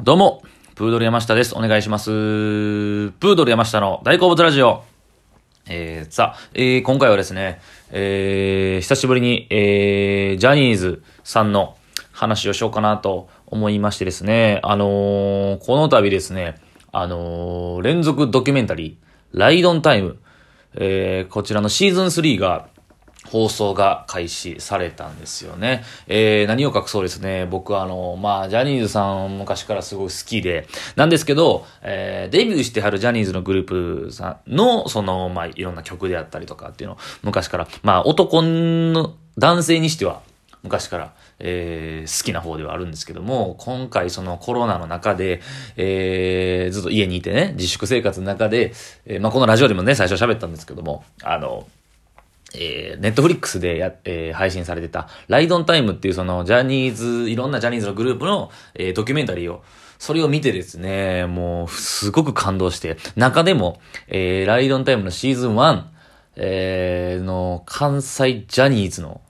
[0.00, 0.42] どうも、
[0.74, 1.54] プードル山下です。
[1.54, 2.06] お願いします。
[2.06, 4.84] プードル山下の大好物ラジオ。
[5.68, 7.60] えー、さあ、えー、今回はですね、
[7.90, 11.76] えー、久しぶりに、えー、ジャニーズさんの
[12.10, 16.54] 話をしようかなと思いましてですね、あのー、この度ですね、
[16.90, 20.16] あのー、連続ドキュメンタリー、ライドンタイム、
[20.74, 22.68] えー、こちらのシーズン3が
[23.32, 25.84] 放送が開始されたんですよね。
[26.06, 27.46] えー、何を隠そうですね。
[27.46, 40.20] 僕はあの、まあ、ジャニーズさん昔からすごい好きで、なんですけど、えー、デビューしてはるジャニーズのグループさんの、その、まあ、いろんな曲であったりとかっていうのを、昔から、まあ、男の、男性にしては、
[40.62, 45.40] 昔から、えー、好きな方ではあるんですけども、今回そのコロナの中で、
[45.78, 48.74] えー、ずっと家にいてね、自粛生活の中で、
[49.06, 51.66] えー、まあ、このラジオでもね、最初喋ったんですけども、あの、
[52.54, 59.62] えー、ネットフリックスでや、えー、配信されてた、ライドンタイムっていうその、ジャニーズ、いろんなジャニーズのグループの、えー、ドキュメンタリーを、
[59.98, 65.84] それを見てですね、もう、すごく感動して、中でも、えー、ライドンタイムのシーズン1、
[66.36, 69.20] えー、の、関西ジャニーズの、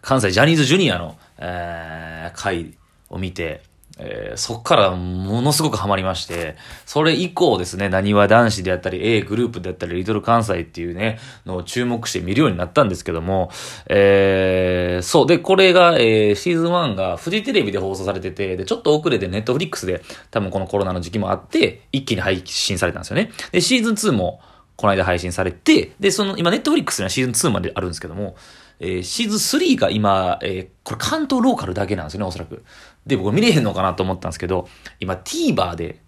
[0.00, 2.74] 関西ジャニーズジュニアの、えー、回
[3.10, 3.62] を見て、
[3.98, 13.50] えー、そっからものすごくハマりまして、それ以降ですね、何は男子であったり、A グループであったり、リトル関西っていうね、のを注目して見るようになったんですけども、
[13.86, 23.30] えー、そう、で、これが、えー、シーズン1がフジテレビで放送されてて、で、ちょっと遅れてネットフリックスで、多分このコロナの時期もあって、一気に配信されたんですよね。
[23.52, 24.40] で、シーズン2も、
[24.76, 28.34] この間配信されて、で、その、今ネットフリックスにはシーズン2まであるんですけども、
[28.80, 32.64] えー、シーズン3が今、えー、これ関東ローカルだけなんですよね、おそらく。
[33.06, 34.68] で、僕見れへんのかなと思ったんですけど、
[35.00, 36.00] 今 TVer で、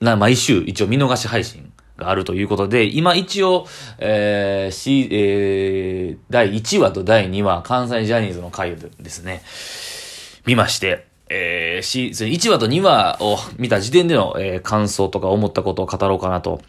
[0.00, 3.66] な、毎週一応見逃し配信があるということで、今一応、
[3.98, 9.42] えー、し、えー、第1話と第2話、関西ジャニーズの回ですね、
[10.46, 16.60] 見まして、えー、し、1話と2話を見た時点での、えー、感想とか思ったことを語ろうかなと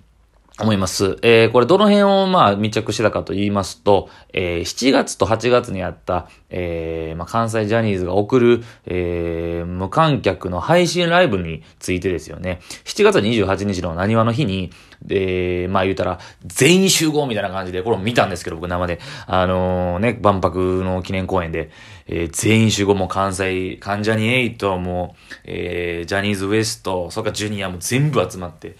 [0.59, 1.17] 思います。
[1.21, 12.59] えー、これどの辺をまあ密着してたかと言いますと、えー、7月と8月にあった、えー、まあ関西ジャニーズが送る、えー、無観客の配信ライブについてですよね。
[12.83, 14.71] 7月28日の何話の日に、
[15.01, 18.99] で、まあ言うたら、全員集合みたいな感じで、これも見たんですけど、僕生で。
[19.25, 21.71] あのー、ね、万博の記念公演で、
[22.07, 25.15] えー、全員集合も関西、関ジャニエイトも、
[25.45, 28.75] えー、ジャニーズ WEST、それからジュニアも全部集まって、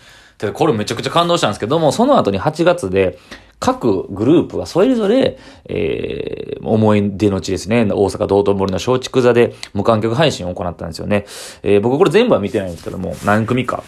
[0.47, 3.17] で、これめちゃくちゃ感動したんですけども、その後に8月で、
[3.59, 7.83] 各グループはそれぞれ、えー、思い出の地ですね。
[7.83, 11.25] 大阪道頓堀の松竹座で無観客配信を行ったんですよね。
[11.61, 13.83] えー、僕これ全部は見てないんですけども、何組か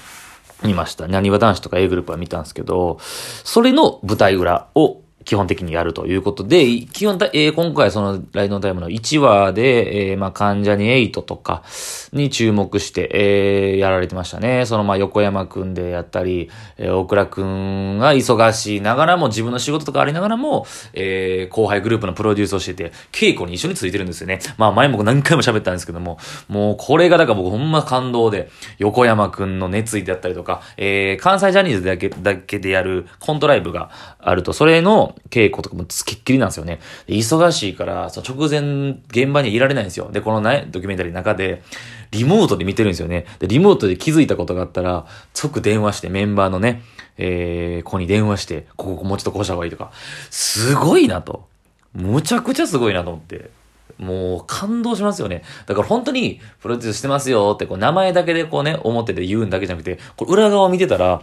[0.63, 1.07] 見ました。
[1.07, 11.63] 何わ男子とか A グループは見たんですけど、それの舞台裏を基本的にやるということで、基本、えー、今回そのライドのタイムの1話で、えー、まあ、関ジャニ8とか
[12.11, 14.65] に注目して、えー、やられてましたね。
[14.65, 24.39] そのまあ、横山くんでやったり、えー、大倉くんが忙しいながらも、自分の仕事とかありながらも、えー、後輩グループのプロデュースをしてて、稽古に一緒についてるんですよね。
[24.57, 26.17] まあ、前も何回も喋ったんですけども、
[26.47, 33.89] もうこれがだから僕ほんま感動で、横山くんの熱意であったりとか、えー、関西ジャニーズだけ、だけでやるコントライブが
[34.19, 36.79] あると、それの、稽古とかもつきっきりなんですよね。
[37.07, 40.11] で忙しいから、その直前、現場にいられないんですよ。
[40.11, 41.63] で、このね、ドキュメンタリーの中で、
[42.11, 43.25] リモートで見てるんですよね。
[43.39, 46.83] で、リモートで気づいたことがあったら、即電話してメンバーのね、
[47.17, 49.91] えー、子に電話して、ここもうちょっとこうした方がいいとか、
[50.29, 51.47] すごいなと。
[51.93, 53.49] むちゃくちゃすごいなと思って。
[53.97, 55.43] もう感動しますよね。
[55.65, 61.21] だから本当にプロデュースしてますよってこう名前だけでこうね、表で言うんだけじゃなくて、これ裏側を見てたら、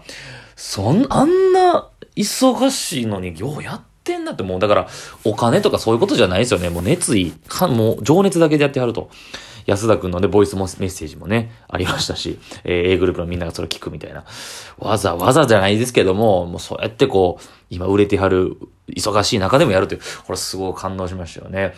[0.62, 4.88] そん、あんな忙しいのにようやってんなってもう、だから、
[5.24, 6.68] お金とかそういうことじゃないですよね。
[6.68, 9.08] もう熱意、かもう情熱だけでやってはると。
[9.64, 14.24] 安田くんのね、ボイスもメッセージもね、ありましたし、えー、A グループのみんながそれ聞くみたいな。
[14.78, 18.58] わざわざじゃないですけども、もうそうやってこう、今売れてはる、
[18.94, 21.74] 忙しい中でもやるという、これすごい感動しましたよね。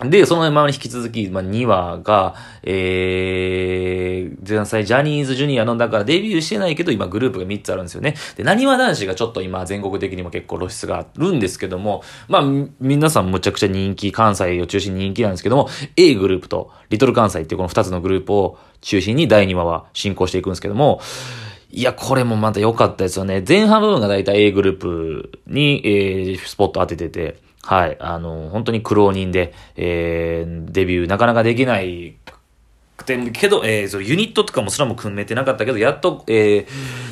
[0.00, 8.14] で、そのままに引き続き、まあ、2話が、えー、前歳ジャニーズジュニアの、だからデビューしてないけど、今グループが3つあるんですよね。
[8.36, 12.42] で、何話男子がちょっと今全国的にも結構露出があるんですけども、まあ、
[12.80, 21.00] 皆さんむちゃくちゃ人気、関西を中心に人気なんですけども、A グループとリトル関西っていうこの2つのグループを中心に第2話は進行していくんですけども、
[21.70, 23.42] いや、これもまた良かったですよね。
[23.46, 27.96] 前半部分がだいたい A グループに、えー、スポット当ててて、はい。
[28.00, 32.16] あの、本当に苦労人で、えー、デビューなかなかできない
[32.96, 36.66] くて、けど、えー、そユニットとかもすらも組めてなかったけど、やっと、えー、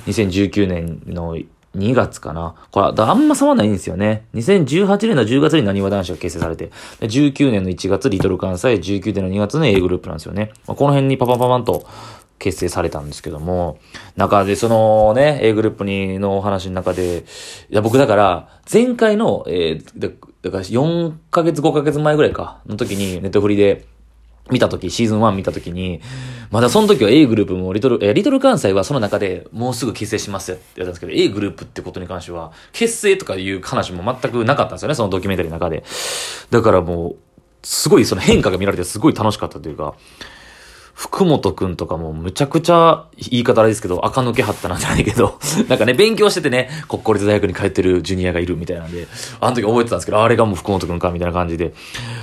[0.07, 1.37] 2019年の
[1.77, 2.55] 2月かな。
[2.73, 4.25] これ、あんま差はないんですよね。
[4.35, 6.71] 2018年の10月に何わ男子が結成されて、
[7.01, 10.53] 19年の1月、リトル関西、19年の2月の A グループなんですよね。
[10.67, 11.87] まあ、この辺にパパパパンと、
[12.41, 13.79] 結成されたんですけども、
[14.17, 17.25] 中でそのね、A グループにのお話の中で、
[17.69, 23.87] いや僕だから、前回の、えー、だから4ヶ月5ヶ月前ぐらいか、の時にネットフリで、
[24.51, 26.01] 見た時、シーズン1見た時に、
[26.51, 35.85] まだその時は A グループもリトル、えリトル関西はその中でもうすぐ結成しますって言ったんですけど、A グループってことに関しては、結成とかいう話も全くなかったんですよね、そのドキュメンタリーの中で。
[36.51, 37.17] だからもう、
[37.63, 39.95] すごいその変化が見られてすごい楽しかったというか、
[41.01, 49.07] 福本くんとかもむちゃくちゃ、言い方あれですけど、垢抜けはったなんじゃないけど、 なんかね、勉強しててね、国公立大学に通ってるジュニアがいるみたいなんで、
[49.41, 51.73] あの時覚えてたんですけど、あれがもう福本くんかみたいな感じで。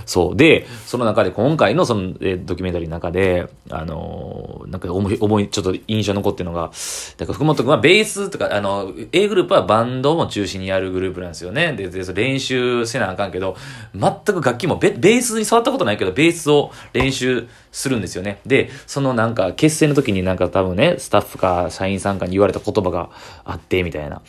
[0.05, 0.37] そう。
[0.37, 6.69] で、その中で今回のその、えドキュメンタリーの中で、あのー、なんか思い、思い、ちょっと印象残ってるのが、
[7.17, 11.73] だから福本くんはベースとか、あの、A グループはバンドも中心にやるグループなんですよね。
[11.73, 13.55] で、で練習せなあかんけど、
[13.95, 18.39] 全く楽器もベ、ベースに触ったことないけど、ベースを練習するんですよね。
[18.45, 23.09] で、そのなんか、結成の時になんか多分ね、スタッフか社員さんかに言われた言葉が
[23.43, 24.21] あって、みたいな。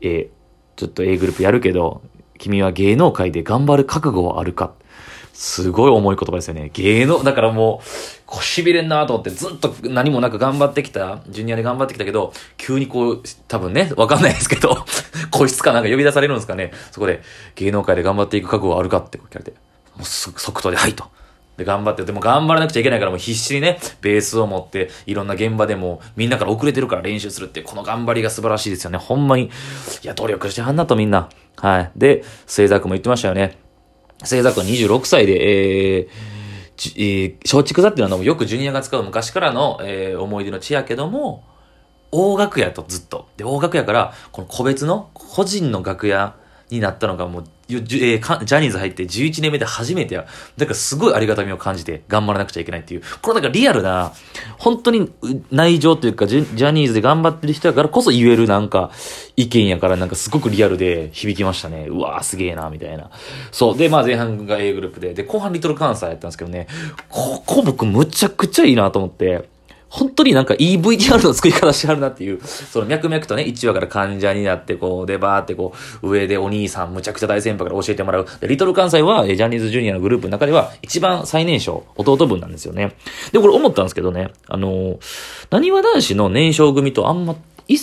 [0.00, 0.28] えー、
[0.76, 2.02] ちょっと A グループやるけど、
[2.38, 4.72] 君は芸能界で頑張る覚悟はあるか？
[5.32, 6.70] すごい重い言葉ですよね。
[6.72, 7.86] 芸能、だからもう、
[8.24, 14.86] こう痺れんなと思ってずっと何もなく頑張ってきた、ジュニアで頑張ってきたけど、急にこう、多分ね、わかんないですけど、
[15.30, 16.72] 個室かなんか呼び出されるんですかね。
[16.90, 17.20] そこで、
[17.54, 19.50] 芸能界で頑張っていく覚悟はあるかって聞かれて、
[19.96, 21.04] もう即答で、はいと。
[21.56, 28.98] で、頑張って、でも頑張らなくちゃいけないからもう必死にね、ベースを持って、いろんな現場でもみんなから遅れてるから練習するって、この頑張りが素晴らしいですよね。
[28.98, 29.44] ほんまに。
[29.44, 29.48] い
[30.02, 31.28] や、努力してはんなとみんな。
[31.56, 31.90] はい。
[31.96, 33.58] で、聖作も言ってましたよね。
[34.24, 36.08] 聖作は26歳で、えー、
[36.96, 41.44] えー、松竹座っていうのはよくジュニアが使う昔からの、えー、思い出の地やけども、
[42.12, 43.28] 大楽屋とずっと。
[43.36, 46.36] で、大楽屋から、この個別の、個人の楽屋
[46.70, 50.26] になったのがもうジャニーズ入って11年目で初めてや。
[50.56, 53.02] だからすごいありがたみを感じて頑張らなくちゃいけないっていう。
[53.22, 54.12] これなんかリアルな、
[54.58, 55.12] 本当に
[55.50, 58.90] 内情というかジャニーズで頑張ってる人だからこそ言えるなんか
[59.36, 61.86] 意見やからなんかすごくリアルで響きましたね。
[61.88, 63.10] うわーすげえな、みたいな。
[63.50, 63.76] そう。
[63.76, 66.68] で、まあ前半が A グループで、で、後半リトル関西やったんですけどね、
[67.08, 69.48] ここ僕むちゃくちゃいいなと思って、
[69.88, 78.26] 本当になんか EVTR の作り方してはるなっていう、その脈々とね、1話から患者になって、こう、で、バーってこう、上でお兄さん、むちゃくちゃ大先輩から教えてもらう。
[78.40, 82.96] で、リトル関西は、ジャニーズジュニアのグループの中では、一番最年少、弟分なんですよね。
[83.32, 84.98] で、これ思ったんですけどね、あの
[85.50, 87.36] なにわ男子の年少組とあんま、
[87.68, 87.78] いっ、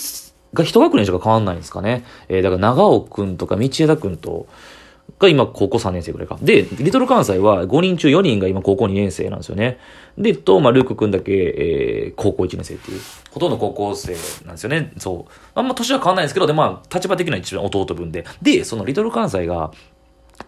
[0.52, 2.04] が一学年しか変わんないんですかね。
[2.28, 4.46] えー、だから長尾くんとか道枝くんと、
[5.18, 6.38] が今高校3年生ぐらいか。
[6.42, 9.78] で、リトル関西は5人中4人が今高校2年生なんですよね。
[10.18, 14.12] で、と、まあ、ルーク君だけ、えー、高校1年生っていう、ほとんど高校生
[14.44, 14.92] なんですよね。
[14.98, 15.32] そう。
[15.54, 18.24] あんま年は変わんないんですけど、で、まあ、立場的には一番弟分で。
[18.42, 19.72] で、そのリトル関西が、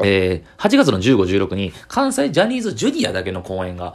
[0.00, 3.94] えー、8月の15、16に、関西ジャニーズジュニアだけの公演が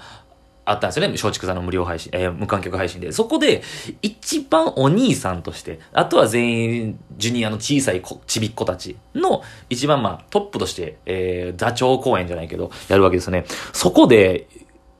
[0.71, 1.13] あったんですよね。
[1.13, 3.11] 松竹座の無料配信、えー、無観客配信で。
[3.11, 3.61] そこで、
[4.01, 13.45] 一番お兄さんとして、あとは全員、ジュニアの小さいちびっ子たちの、一番まあ、トップとして、えー、座長公演じゃないけど、やるわけですよね。
[13.73, 14.47] そこで、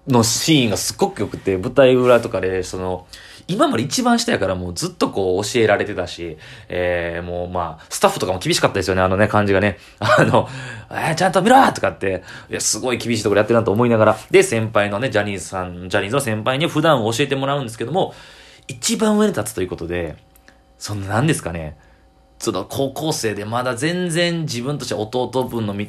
[0.08, 3.06] のシーンがすっごく良くて、舞台裏とかで、その、
[3.48, 6.38] 今まで一番下やからもうずっとこう教えられてたし、
[6.70, 9.78] えー、もうまあ、スタッフとかも厳しかったですよね、あのね、感じがね。
[10.00, 10.48] あの、
[10.90, 18.14] えー、ちゃんと見ろとかって、いや、すごい厳しいところやってるなと思いながら、で、先輩のね、ジャニーズさん、ジャニーズの先輩に普段教えてもらうんですけども、
[18.68, 20.16] 一番上に立つということで、
[20.78, 21.78] その何ですかね、
[22.40, 25.86] その高校生でまだ全然自分として弟分の道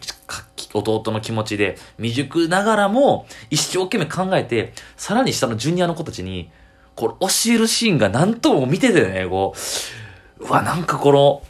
[0.75, 6.51] 弟の気持ちで未熟ながらも一生懸命考えて、さらに下のジュニアの子たちに、
[6.95, 9.55] これ教えるシーンが何とも見ててね、こ
[10.41, 11.43] う、うわ、なんかこの、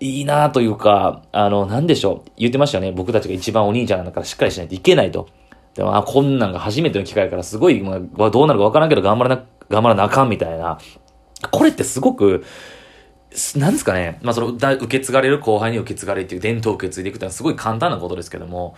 [0.00, 2.30] いいなというか、あの、なんでしょう。
[2.36, 2.92] 言ってましたよね。
[2.92, 5.28] 僕たちが一番お兄ちゃんなんだからしっかりしないといけないと。
[5.74, 10.78] でも、あ、こんなんが初めての機会からすごい、まあ、どうなるかわからんけど頑張らな、頑張らなあかんみたいな。
[11.50, 12.44] これってすごく、
[13.56, 14.18] なんですかね。
[14.22, 18.76] まあ、その、だ受け継がれる後輩に受け継がれるっていう伝統を受け継いでいくってのはすごい簡単なことですけども、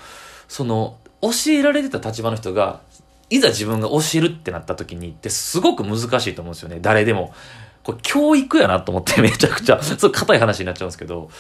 [0.49, 2.81] その、教えられてた立場の人が、
[3.31, 6.79] いざ自分が教えるってなった時にってすごく難しいと思うんですよね。
[6.81, 7.35] 誰でも。
[7.83, 11.31] これ教育やなと思って めちゃくちゃ、そう硬い話になっちゃうんですけど、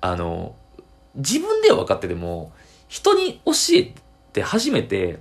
[0.00, 0.56] あの、
[1.14, 2.52] 自分では分かってても、
[2.88, 3.94] 人に教え
[4.32, 5.20] て初めて、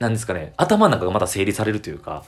[0.00, 2.24] なんですかね、頭の中がまた整理されるというか、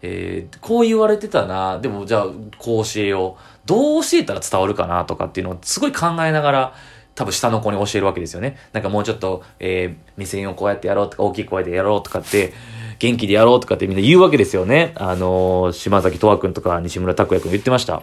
[0.00, 3.42] えー、こう言われてたな、でもじゃあこう教えよう。
[3.66, 6.74] どう教えたら伝わるかなとかっていうのをすごい考えながら、
[7.16, 8.56] 多分下の子に教えるわけですよね。
[8.72, 12.52] なんかもうちょっと、えー、目線をこうやってやろうとか、大きい声でやろうとかって、
[12.98, 14.92] 元気でやろうとかってみんな言うわけですよね。
[14.96, 18.02] あのー、島崎とわくんとか西村拓也くん言ってました。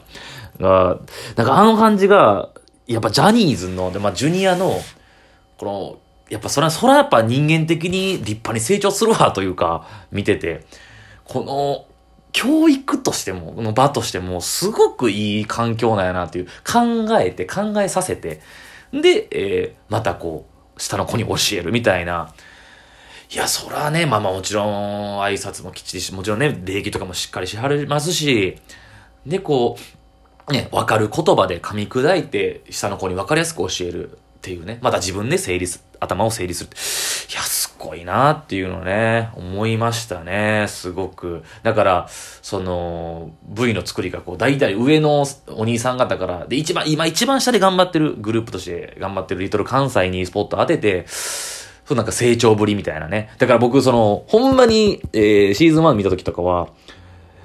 [0.59, 0.99] が、
[1.35, 2.49] なんかあの感じが、
[2.87, 4.79] やっぱジャニーズの、でまあ、ジュニアの、
[5.57, 5.97] この、
[6.29, 10.65] やっぱそれは、それはやっぱ人間的に立派に成長するわというか、見てて、
[11.23, 11.85] この、
[12.31, 18.41] 教育としても、の場としても、すごくいい環境なんやなっていう、考えて、考えさせて、
[18.93, 20.45] で、えー、またこ
[20.77, 22.33] う、下の子に教えるみたいな、
[23.31, 28.59] いや、そらね、まあまあもちろん挨拶もきっちりし、もちろんね、礼儀とかもしっかりしはりますし、
[29.25, 29.77] で、こ
[30.47, 34.19] う、ね、わかる言葉で噛み砕いて、下の子にわかりやすく教える。
[34.43, 36.75] っていうね、また自分で整理す、頭を整理するって。
[36.75, 41.43] いや、すごいなっていうのね、思いましたね、すごく。
[41.63, 53.29] だから、その、V の作りがこう、大体上のお兄さん方から、で、一番、今一番下で頑張ってるグループとして頑張ってるリトル関西にスポット当てて、そうなんか成長ぶりみたいなね。
[53.37, 56.67] だから僕、その、ほんまに、えー、シーズン1見た時とかは、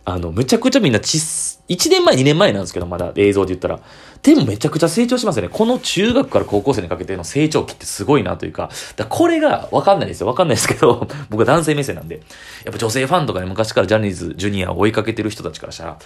[0.05, 1.21] あの、めちゃくちゃみんなちっ
[1.69, 3.81] 1年前、2年前なんですけど、まだ映像で言ったら。
[4.23, 5.49] でもめちゃくちゃ成長しますよね。
[5.53, 10.27] この中学から高校生にかけての成長期ってすごいなというか、だこれがわかんないですよ。
[10.27, 12.17] わかんないですけど、 僕は男性目線なんで。
[12.65, 15.99] やっぱ女性ファンとかね、昔からジャニーズ、ジュニアを追いかけてる人たちからしたら、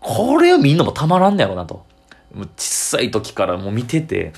[0.00, 1.86] これはみんなもたまらんねやろなと。
[2.34, 4.32] もう小さい時からもう見てて、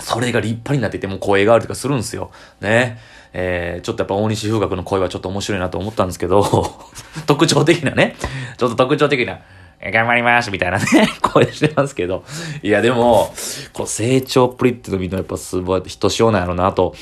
[0.00, 2.30] それが立派になってて、もう声があるとかするんですよ。
[2.60, 2.98] ね。
[3.32, 6.42] えー、ちょっとやっぱ大西風学の声はちょっと面白いなと思ったんですけど、
[7.26, 8.16] 特徴的なね、
[8.56, 9.40] ちょっと特徴的な、
[9.80, 10.84] 頑張りますみたいなね、
[11.22, 12.24] 声してますけど、
[12.62, 13.32] いやでも、
[13.72, 16.94] こう成長っぷりっての見るとやっぱすごい、ひとしおなんやろうなと、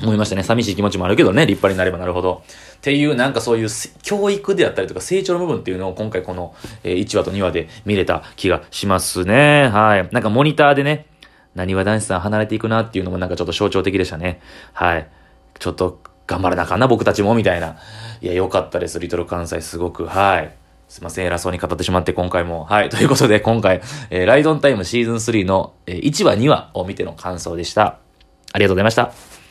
[0.00, 0.42] 思いましたね。
[0.42, 2.42] 寂しい気持ちもあるけどね、立派になればなるほど。
[2.76, 3.68] っていう、なんかそういう
[4.02, 9.68] 教育であったりとか成長の部分っていうのを今回この、え、1話と2話で見れた気がしますね。
[9.68, 10.08] はい。
[10.10, 11.06] なんかモニターでね、
[11.54, 14.40] 何は男子さん離れていくなっていうのもなんかちょっと象徴的でしたね。
[14.72, 15.06] はい。
[15.58, 17.76] ちょっと頑張らなあかんな、僕たちも、みたいな。
[18.20, 18.98] いや、良かったです。
[18.98, 20.06] リトル関西すごく。
[20.06, 20.61] はい。
[20.92, 22.64] すいません、偉そうに語ってしまって今回も。
[22.64, 22.90] はい。
[22.90, 23.80] ということで、今回、
[24.10, 27.96] えー、ライドンタイムシーズン3の、えー、1話、2話を見ての感想でした。
[28.52, 29.41] ありがとうございました。